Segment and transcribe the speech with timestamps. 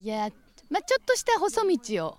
[0.00, 0.30] いや
[0.70, 2.18] まあちょっとした細道を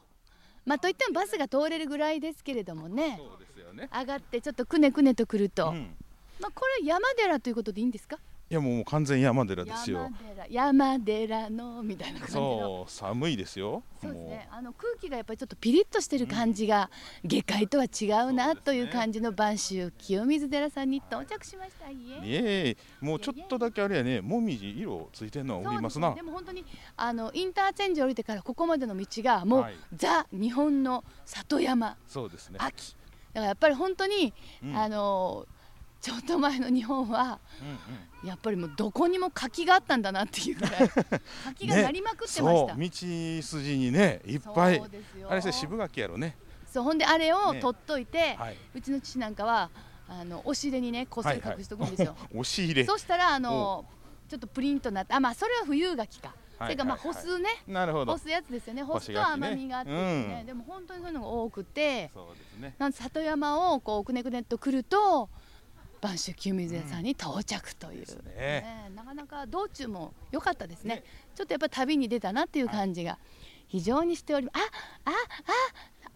[0.65, 3.89] まあといってもバスが通れるぐらいですけれどもねそうですよね。
[3.93, 5.95] 上がってちょっとくねくねとくると、うん。
[6.39, 8.17] まあこれ山寺ということでいいんですか？
[8.51, 10.09] いやもう完全山寺ですよ。
[10.49, 10.99] 山。
[10.99, 12.39] 寺のみたいな感じの。
[12.39, 13.83] そう寒いですよ。
[14.01, 16.89] そうですもねあの空気がやっぱりちょっとピリッとしてる感じが、
[17.23, 21.91] 下界とは違うなという感じの播州清水寺さんに到着しました。
[21.91, 26.09] いえういえもうちょっとだけあれやねもみじ色ついてんのはおりますな。
[26.09, 26.65] ですねでも本当に
[26.97, 29.75] あのインターチェンジ降りてからここまでの道がもう、はい。
[29.95, 31.97] ザ日本の里山。
[32.07, 32.57] そうですね。
[32.59, 32.95] 秋。
[33.31, 34.75] だからやっぱり本当に、うん。
[34.75, 35.45] あの
[36.01, 38.27] ちょっと前の日本はうんうん。
[38.27, 40.89] やっぱりもうどこにも柿があったんだなっていうぐらい
[41.45, 42.89] 柿がなりまくってました、そう道
[43.41, 44.79] 筋にねいっぱい。
[44.79, 46.35] あれですね渋柿やろね。
[46.71, 47.59] そうほんであれをね。
[47.59, 48.57] 取っといて、はい。
[48.75, 49.69] うちの父なんかは
[50.07, 52.85] あの押し入れにねこっそり隠しとくんですよ、 押し入れ。
[52.85, 53.85] そしたらあの
[54.27, 57.49] ちょっとプリントになってあまあそれは冬柿か、はいそれからまあはいはい干すね。
[57.67, 58.11] なるほど。
[58.11, 58.19] 干。
[58.19, 58.83] すやつですよね。
[58.83, 60.39] 干すと甘みがあってね。
[60.41, 60.45] うん。
[60.45, 62.75] でも本当にそういうのが多くてそうですね。
[62.77, 65.29] なんで里山をこうくねくねっと来ると
[65.99, 68.33] 播州清水屋さんに到着という、ですね。
[68.35, 70.95] ねなかなか道中も良かったですね。
[70.95, 71.03] ね。
[71.35, 73.17] ちょっとやっぱり旅に出たなっていう感じが
[73.67, 74.59] 非常にしております。
[75.05, 75.11] ああ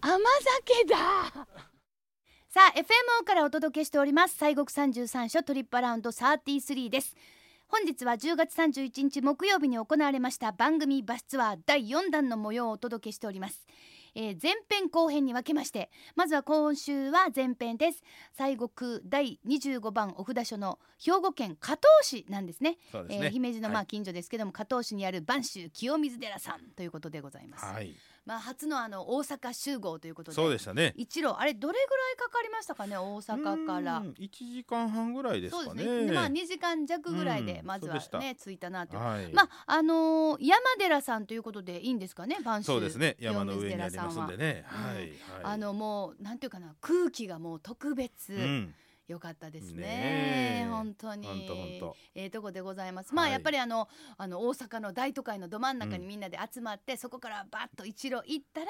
[0.02, 0.18] あ甘
[0.66, 1.46] 酒だ。
[2.48, 4.36] さあ FMO からお届けしております。
[4.38, 7.16] 西国三十三所トリップアラウンド33です。
[7.68, 13.66] 本日は10月31日木曜日に行われました番組バスツアー第4弾の模様をお届けしております、
[14.14, 18.02] えー前編後編に分けましてまずは今週は前編です
[18.36, 23.06] 西国第25番お札所の兵庫県加東市なんですねですね。
[23.10, 27.94] えー姫路のまはあ近所ですけども、加東市にある播州清水寺さんということでございます、はい。
[28.26, 30.94] まあ初のあの大阪集合ということでそうでしたね。
[30.96, 39.30] 一路あれどれぐらいかかりましたかね大阪からうん一時間半ぐらいですかそうですねまあ2時間弱ぐらいでうんまずはね着いたなとはい。
[39.32, 43.16] まああのー山寺さんということでいいんですかね播州そうですね。
[43.18, 44.64] 清山の水上にあります寺さんでね。
[44.72, 44.96] うんはい。
[44.96, 45.10] はい。
[45.42, 48.74] あのもうなんていうかな空気がもう特別うん。
[49.06, 50.66] 良かったですね。
[50.70, 51.28] 本当に。
[52.14, 53.14] ええとこでございます。
[53.14, 53.32] まあはい。
[53.32, 56.08] やっぱりあのあの大阪の大都会のど真ん中にうん。
[56.08, 58.66] みんなで集まって、そこからバッと一路行ったら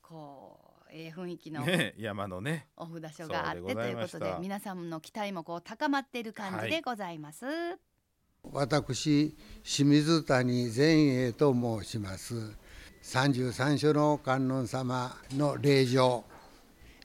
[0.00, 2.68] こうええ雰囲気のね山のね。
[2.76, 7.46] お札所があってということで皆さんの期待もこう高まっている感じでございます、
[8.52, 12.56] 私清水谷善栄と申します。
[13.02, 16.24] 33所の観音様の霊場。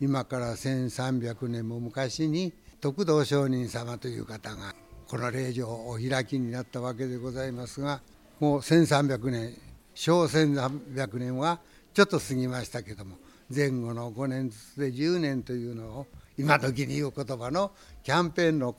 [0.01, 4.73] 今から1300年も昔に徳道上人様という方が
[5.07, 8.01] この霊場をお開きになったわけでございますが
[8.39, 9.57] もう1300年
[9.93, 11.59] 小1300年は
[11.93, 13.17] ちょっと過ぎましたけども
[13.53, 16.07] 前後の5年ずつで10年というのを
[16.37, 18.75] 今時に言う言葉のキャンペーンの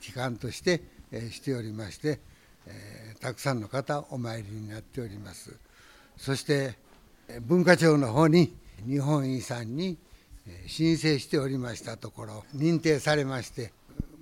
[0.00, 2.20] 期間として、えしておりまして、
[2.66, 5.56] えたくさんの方お参りになっております。
[6.16, 6.74] そして
[7.40, 8.54] 文化庁の方に
[8.86, 9.98] 日本遺産に
[10.66, 13.72] 申請しておりましたところ認定されまして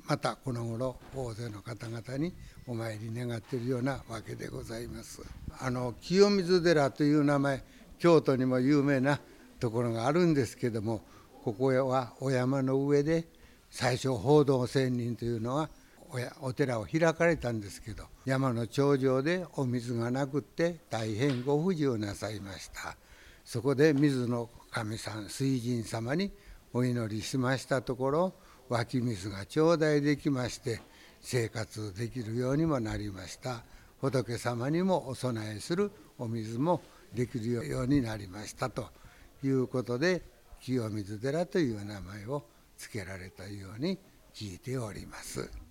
[0.06, 2.34] またこの頃大勢の方々に
[2.66, 5.22] お参り願っているようなわけでございます。
[5.58, 7.62] あの清水寺という名前
[7.98, 9.20] 京都にも有名な
[9.60, 11.02] ところがあるんですけども
[11.44, 13.26] ここはお山の上で
[13.70, 15.70] 最初報道仙人というのは
[16.10, 22.96] おやお寺を開かれたんですけど山の頂上でお水がなくって大変ご不自由なさいました。
[23.44, 26.30] そこで水の神さん水神様に
[26.72, 28.34] お祈りしましたところ
[28.68, 30.80] 湧き水が頂戴できまして
[31.20, 33.64] 生活できるようにもなりました
[34.00, 36.80] 仏様にもお供えするお水も
[37.12, 38.86] できるようになりましたと
[39.42, 40.22] いうことで
[40.60, 42.44] 清水寺という名前を
[42.78, 43.98] 付けられたように
[44.32, 45.69] 聞いております。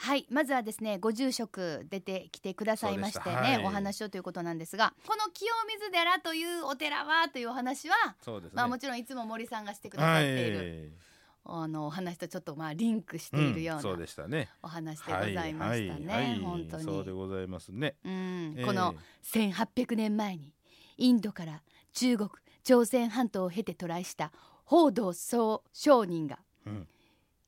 [0.00, 3.64] はいまずはですねご住職出てきてくださいましてね、はい。
[3.64, 8.56] お話をということなんですがこの清水寺というお寺はというお話は、そうですね。
[8.56, 10.92] まあもちろんいつも森さんがしてくださっている、
[11.44, 14.48] あのお話とちょっとまあリンクしているよううんそうなでしたね。
[14.62, 16.30] お話でございましたね、はいはい。
[16.30, 16.84] はい本当に。
[16.84, 17.96] そうでございますね。
[18.04, 18.54] うん。
[18.56, 18.64] ええ。
[18.64, 18.94] この
[19.24, 20.52] 1800年前に
[20.96, 21.62] インドから
[21.92, 22.30] 中国
[22.62, 24.30] 朝鮮半島を経て渡来した
[24.64, 26.88] 報道総商人がうん。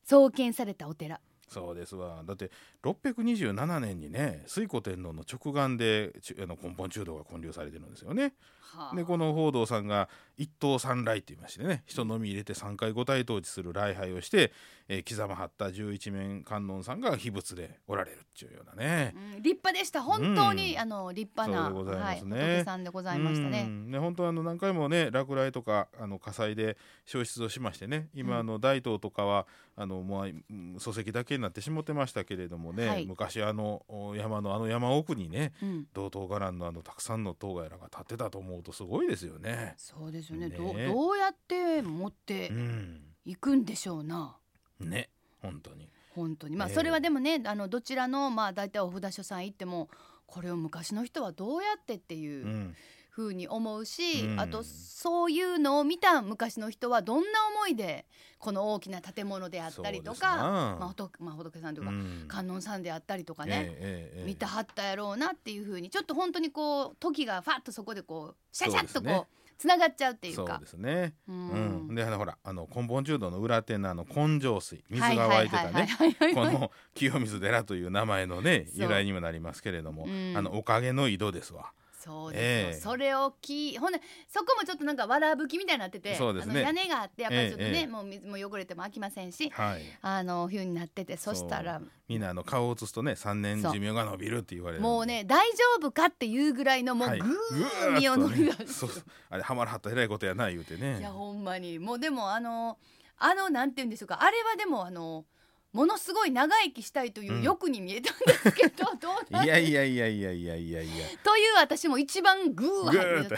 [0.02, 1.20] 創建されたお寺
[1.50, 2.48] そうですわだって
[2.84, 8.34] 627年にね推古天皇の直眼での根本中道が建立されてるんですよね。
[8.60, 10.08] はあでこの報道さんが
[10.38, 14.52] 一刀三来って言いましてね人のみ入れて3回五体統治する礼拝をして、
[14.92, 19.14] えー刻まはった十一面観音さんが秘仏でおられるっていうようなね。
[19.36, 20.02] うん立派でした。
[20.02, 20.80] 本当に、うん。
[20.80, 22.36] あの立派なございますね。
[22.36, 23.62] はい、仏さんでございましたうね。
[23.62, 23.90] ん。
[23.92, 26.76] ね本当あの何回もね落雷とかあの火災で
[27.06, 28.40] 焼失をしましてね今、うん。
[28.40, 29.46] あの大東とかは
[29.76, 33.06] あのもううん礎石だけになってしもってましたけれどもね、はい。
[33.06, 39.74] 昔あのお山のあの山奥にねうん、道東伽藍のあのたくさんの塔がらが建ってたと思うとすごいですよね。
[39.76, 40.48] そうですよね。
[40.48, 44.39] ねどうどうやって持ってうん、いくんでしょうな。
[44.84, 45.10] ね
[45.40, 45.88] 本当に。
[46.14, 46.56] 本当に。
[46.56, 46.74] まあええ。
[46.74, 49.88] それはでもね、あのどちらのまあ大体お札所さん行っても
[50.26, 52.76] これを昔の人はどうやってっていううん。
[53.12, 54.40] ふうに思うし、うん。
[54.40, 58.06] あとそういうのを見た昔の人はどんな思いで
[58.38, 60.36] この大きな建物であったりとか、
[60.78, 62.24] まあ、仏まあ仏さんというか、うん。
[62.28, 64.26] 観音さんであったりとかね、ええええええ。
[64.26, 70.56] 見たはったやろうなっていうふうにちょっと本当にこう時がファッとそこでこうシャシャッとこうつながっちゃうっていうそうか。
[70.58, 71.12] ですね。
[71.28, 75.86] ううんんであのほらあの根本中道の裏手のあの根性水水が湧いてたね。
[76.34, 81.72] この清水寺という名前のね由来にもなりますけれども、うんあのおかげの井戸ですわ。
[82.02, 82.40] そうです。
[82.40, 82.80] よ、ええ。
[82.80, 86.64] それをきほんでそこもちょっとなんかわらぶきみたいになっててそうですね。
[86.64, 89.82] あの屋根があってやっぱりちょっとね、えもう水も汚れても飽きませんしはい。
[90.00, 94.82] あのふうになっててそしたらみんなあの顔を写すとね三年寿命が伸びるって言われる。
[94.82, 97.20] もうね大丈夫かっていうぐらいのもうぐはい。
[97.20, 100.98] ー身を伸び出して、そうそうあれはまらはったえらいことやな言うてね。
[100.98, 101.78] いやほんまに。
[101.78, 102.78] もうでもあの
[103.18, 104.22] あのなんて言うんでしょうか。
[104.22, 105.26] あれはでもあの
[105.72, 111.06] ものすごい長生きしたいという欲に見えたんですけど、 どうなんいやいやいやいやいやいやいや。
[111.22, 113.36] という私も一番グーはぐーっと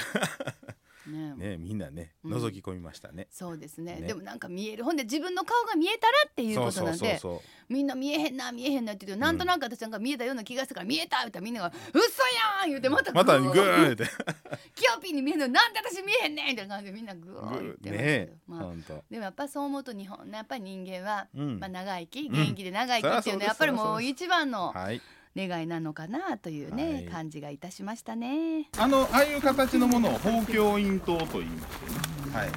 [1.12, 1.34] ね。
[1.36, 2.34] ねみんなねうん。
[2.34, 3.28] 覗き込みましたね。
[3.30, 4.00] そうですね。
[4.00, 4.06] ね。
[4.08, 4.84] でもなんか見える。
[4.84, 12.00] ほんで自分の顔が見えたらっていうことなんでそうみんな見えへんな見えへんなって言ってなんとなく私なんか見えたような気がしたから見えた言ったらみんなが「嘘
[12.60, 14.04] やん!」言うてまたまたグーーって。
[14.74, 17.90] キヨピンに見えるのになんで私見えへんねんみたいな感じでみんなグー言って。
[17.90, 19.02] ねまあ。
[19.10, 21.58] でもやっぱそう思うと日本のやっぱり人間は、うん。
[21.60, 25.00] まあ、長生きん元気で長生きっていうのはやっぱりもう一番のはい。
[25.36, 27.04] 願いなのかなというね、はい。
[27.06, 28.68] 感じがいたしましたね。
[28.78, 31.86] あのああいう形のものを宝鏡院塔と言いまして
[32.30, 32.48] ね、はい、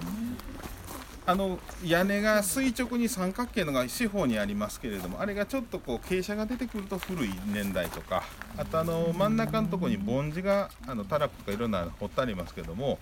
[1.28, 8.24] あの屋根が垂直に三角形のが四方にありますけれどもあれがちょっとこう傾斜が出てくると古い年代とか
[8.58, 13.00] あとあの真ん中のところに梵字があのタラップとかいろんな彫ってありますけども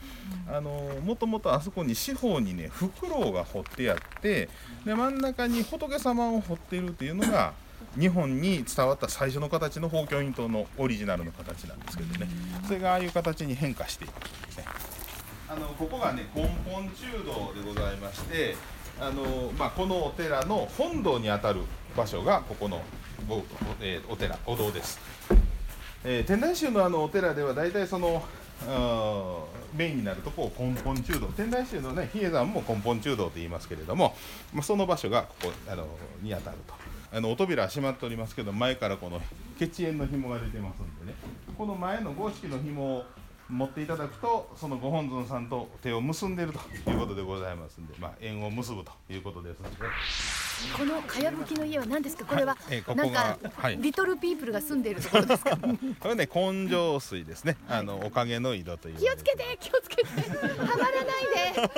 [0.47, 4.47] あのもともとあそこに四方にねフクロウが彫ってあって
[4.85, 7.53] で真ん中に仏様を彫っているっていうのが
[8.00, 12.27] 日本に伝わった最初の形の宝鏡院塔のオリジナルの形なんですけどね。
[12.68, 14.65] それがああいう形に変化していくというね。
[15.50, 18.56] あのここがね根本中道でございまして
[19.00, 21.62] あの、まあ、このお寺の本堂にあたる
[21.95, 22.81] 場所がここの
[23.30, 23.44] お,、
[23.80, 25.00] えお寺お堂です、
[26.03, 28.24] えー天台宗のあのお寺では大体その
[29.75, 31.27] メインになるとこを根本中道。
[31.27, 34.15] 天台宗のね比叡山も根本中道と言いますけれども、
[34.53, 35.86] まあ、その場所がここあの
[36.21, 36.74] にあたると。
[37.15, 39.21] あのお扉閉まっておりますけど前からこの
[39.60, 41.15] 血縁の紐が出てますんでね。
[41.56, 43.04] この前の五色の紐を
[43.48, 49.75] 持っていただくとそのご本尊さんと手を結んでるということでございますんで、まあ、縁を結ぶということですので。
[50.77, 52.25] このかやぶきの家は何ですか？
[52.25, 53.38] これは、えーここなんが
[53.80, 55.57] リトルピープルが住んでいるところですか？
[56.00, 57.57] これね根性水ですね。
[57.69, 58.98] あのおかげの井戸という。
[58.98, 60.04] 気をつけて気をつけて。
[60.04, 61.19] はまらな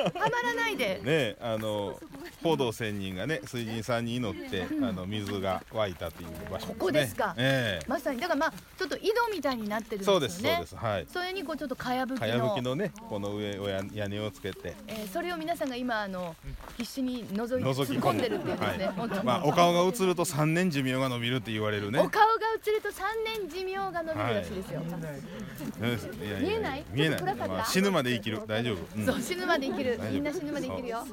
[0.03, 0.19] いで。
[0.19, 1.01] はまらないで。
[1.03, 1.99] ねあの
[2.43, 6.73] 報道仙人がね水神さんに祈ってあの水が湧いたという場所ね。
[6.77, 7.33] ここですか？
[7.37, 7.85] ええ。
[7.87, 8.19] まさに。
[8.19, 10.19] だからまあちょっと井戸みたいになってるんですよね。
[10.19, 10.75] そうですそうです。
[10.75, 11.07] はい。
[11.11, 14.75] それにこうちょっとかやぶきかやきのねこの上をや屋根をつけて。
[14.87, 16.35] えーそれを皆さんが今あの
[16.77, 18.55] 必死に覗いて突っ込覗き込んでるっていう。
[18.55, 21.99] んですね、本当に、まあお顔が映ると3年寿命が伸びるって言われるね。
[21.99, 22.31] お顔が
[22.65, 26.41] 映ると三年寿命が伸びるらしいですよ、うんい？
[26.41, 26.85] 見えない。
[26.91, 27.23] 見えない。
[27.35, 28.41] まあ死ぬまで生きる。
[28.47, 29.05] 大丈夫、うん。
[29.05, 29.99] そう死ぬまで生きる。
[30.11, 31.05] みんな死ぬまで生きるよ。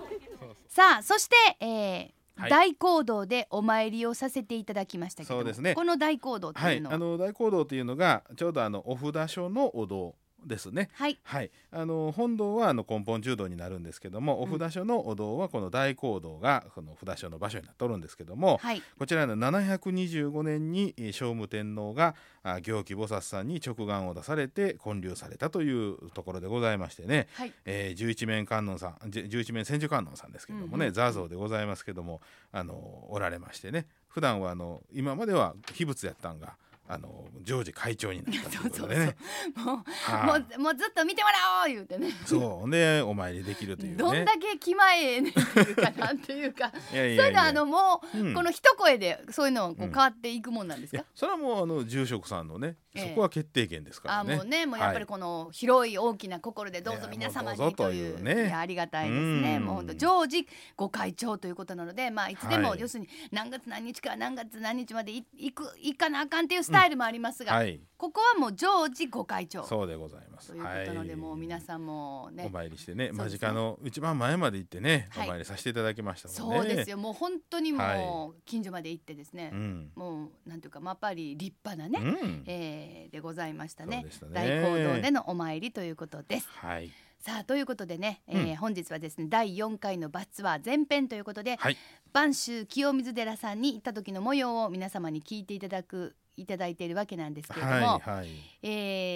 [0.69, 2.51] さあそして、えーはい。
[2.51, 5.75] 大講堂でお参りをさせていただきましたけどもそうですね。
[5.75, 6.95] この大講堂ってはいいうのは？
[6.97, 10.15] あの大講堂というのがちょうどあのお札所のお堂
[10.47, 10.91] ですね。
[10.95, 11.19] はい。
[11.23, 14.55] はい、あの本堂はあの根本中堂になるんですけども、うん。
[14.55, 18.83] お札所のお堂はこの大講堂がこの札所の場所になっとるんですけども、はい。
[18.99, 27.53] こちらの725年にえー聖武天皇があ行基菩薩さんに直願を出されて建立されたというところでございましてね、はい。
[27.65, 30.93] えー十一面観音さん十一面千手観音さんですけどもね、うんうん。
[30.93, 32.21] 座像でございますけども
[32.53, 32.75] あの
[33.11, 33.87] おられましてね。
[34.09, 36.57] 普段はあの今までは秘仏やったんが
[36.93, 39.17] あの常時会長になったということでね。
[39.57, 40.41] もうはい。
[40.41, 41.35] もうもうずっと見てもら
[41.65, 42.11] おう言うてね。
[42.27, 42.71] そう。
[42.71, 43.97] でお参りできるというね。
[43.97, 46.71] どんだけ気前ええねんっていうかなんていうか。
[46.93, 48.35] そういうのあのもう、うん。
[48.35, 49.91] この一声でそういうのをこううん。
[49.93, 51.05] 変わっていくもんなんですか？
[51.15, 54.35] それはもうあの住職さんのねええそこは決定権ですからね。
[54.35, 58.53] あもうねもうやっぱりこの広い大きな心でどうぞ皆様にというね。
[58.53, 59.57] ありがたいですね。
[59.57, 59.65] うん。
[59.65, 60.47] もう本当常時
[60.77, 62.81] ご会長ということなのでまあいつでもはい。
[62.81, 70.53] 要するに何月何日から何月何日までい行く行かなあかんっていうスタイルもありますが、はい、ここはもう常時ご会長とそうでございます。
[70.53, 71.17] いうことなので、はい。
[71.17, 72.45] もう皆さんもね。
[72.47, 76.61] お参りしてね間近の一番前まで行ってね、はいお参りさせていただきましたもんね。
[76.61, 76.99] そうですよ。
[76.99, 79.91] もう本当にもはう近所まで行ってですね、うん。
[79.95, 82.43] もうなんていうかまあやっぱり立派なね、うん。
[82.83, 86.49] えーでございましたねね大講堂でのお参りということです。
[86.49, 86.91] はい。
[87.21, 91.77] さあということでね、えーうん本日はですね第4回のバスツアー前編ということで、はい。
[92.13, 98.11] 播州清水寺さんに行った時の模様を皆様に聞いていただくいただいているわけなんですけれども、はい。
[98.11, 98.29] はい。
[98.63, 98.69] え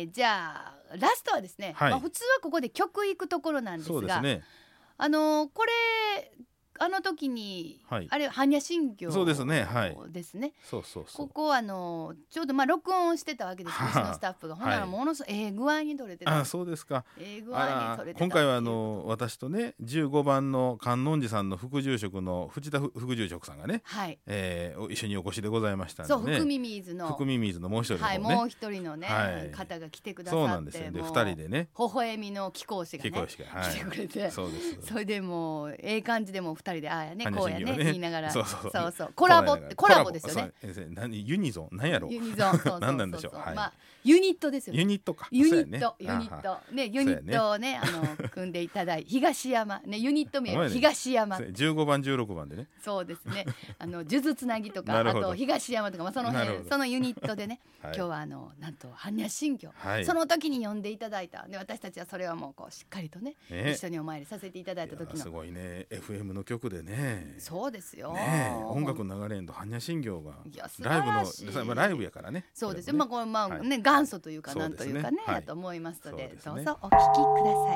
[0.09, 4.43] ーじゃあラストはですね、はいまあ、普通はここで曲行くところなんですがね。
[4.99, 5.73] あのーこれ
[6.78, 11.04] あの時に、はいあれ般若心経そうですねはいですねそうそう。
[11.12, 17.04] ここあのちょうどまあ録音をしてたわけですはあうちのスタッフが、ほんならはいものすごいええ具合に撮れてたあ、そうですか。
[17.18, 26.37] ええ具合にあ撮れてた今回はあの私とね15番の観音寺さんの副住職の藤田副住職さんがね、はいえー、お一緒にお越しでございましたんでそうね。
[26.37, 28.25] 福耳水の福耳水のもう一人の方ね。
[28.26, 30.90] はいもう一人のね、はい方が来てくださってそうなんですよ。
[30.90, 31.68] で二人でね。
[31.78, 34.78] 微笑みの貴公子がね貴公子がはい来てくれてそうです。
[34.83, 37.85] それでもうええ感じでもう二人でああやねこうやねね。
[37.85, 38.31] 言いながら。
[38.31, 39.13] そうそうそう。
[39.15, 40.53] コラボってコラボですよね。
[40.63, 41.77] えー何ユニゾン？
[41.77, 42.13] 何やろう？
[42.13, 42.59] ユニゾン。
[42.59, 43.37] そう なんでしょう？
[43.37, 43.55] はい。
[43.55, 43.73] まあ
[44.07, 44.79] ユニットですよね。
[44.79, 45.27] ユニットか。
[45.33, 51.37] ユニット、ユニット、ね、ユニットをね、あの、組んでいただい、 東山、ね、ユニット名東山。
[51.39, 52.69] 15番16番でね。
[52.85, 53.45] そうですね。
[53.81, 57.59] あの、数珠つなぎとか、 あと東山とか、まあ、その辺、そのユニットでね。
[57.83, 57.97] はい。
[57.97, 60.05] 今日は、あの、なんと、般若心経、はい。
[60.05, 63.35] その時に読んでいただいた、で、私たちはそれはもう、こう、しっかりとね。
[63.51, 63.73] ね。
[63.73, 65.21] 一緒にお参りさせていただいた時の。
[65.21, 65.89] すごいね。
[65.91, 67.35] FM の曲でね。
[67.39, 68.13] そうですよ。
[68.13, 70.33] ねえ音楽の流れんと般若心経が
[70.81, 71.07] ライブ
[71.53, 72.95] のまあライブやからねそうですよ。
[73.07, 76.97] これまあ、これ、まあ、はいね、元祖というか、なんというかね、はいだと思いますので、そうですねどうぞお聞きく
[77.45, 77.75] ださ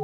[0.00, 0.03] い。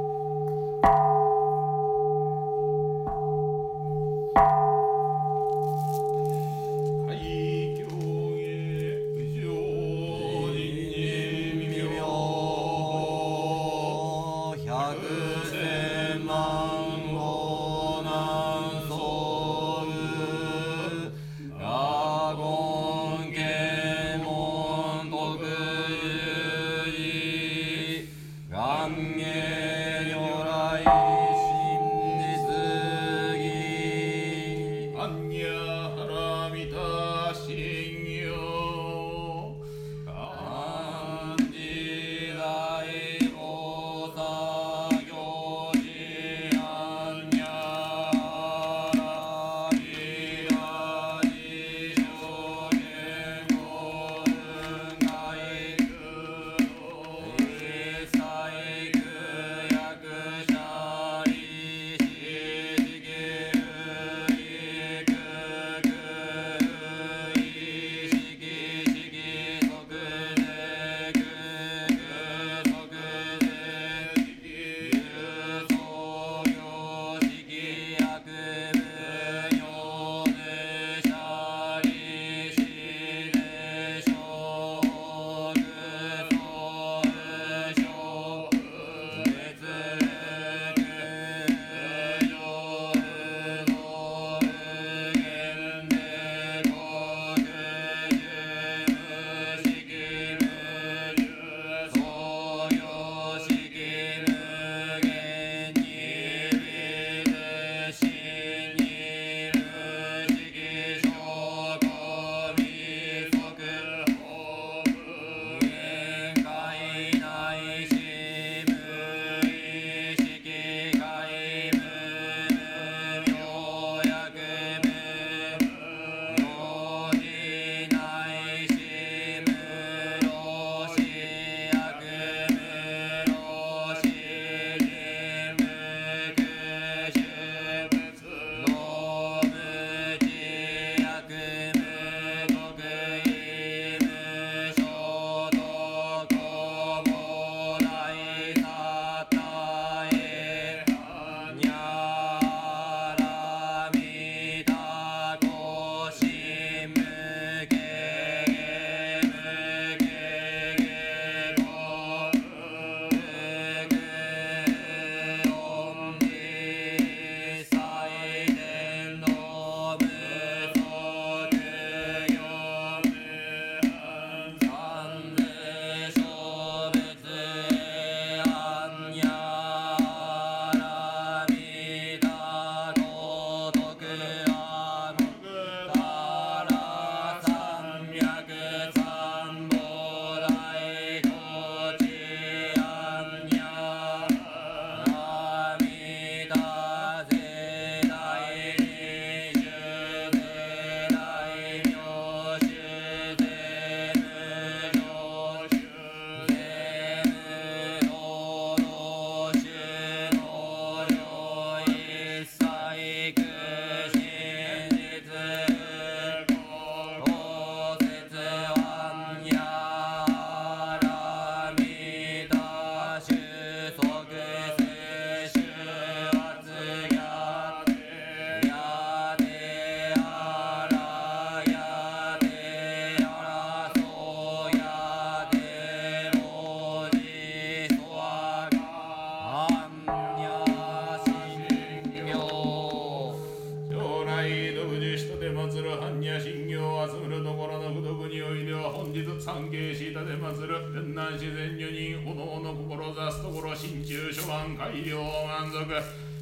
[249.91, 255.85] 参詣したで祭る天南自然女人炎の志すところ心中諸万改良満足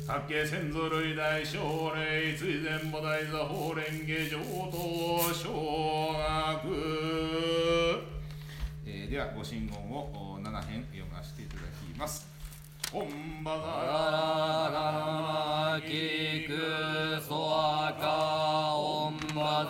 [0.06, 4.38] 各家先祖類大奨励追善菩提座法蓮華上
[4.70, 4.78] 等
[5.34, 5.50] 小
[6.14, 6.70] 学、
[8.86, 12.28] えーではご神言をお7編読ませていただきます。
[12.94, 13.68] オンバザラ
[14.74, 14.82] ラ
[15.74, 19.66] ラキクソワカオンバ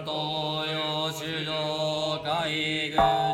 [0.00, 1.50] とよしゅじ
[2.24, 3.27] 海軍